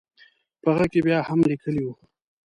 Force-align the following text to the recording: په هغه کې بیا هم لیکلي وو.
په 0.61 0.67
هغه 0.73 0.85
کې 0.91 0.99
بیا 1.05 1.19
هم 1.29 1.39
لیکلي 1.49 1.83
وو. 1.85 1.93